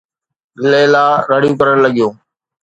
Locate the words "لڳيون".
1.85-2.13